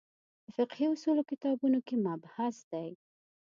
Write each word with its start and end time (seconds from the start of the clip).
د 0.45 0.47
فقهې 0.55 0.85
اصولو 0.93 1.21
کتابونو 1.31 1.79
کې 1.87 1.95
مبحث 2.05 2.57
دی. 2.71 2.89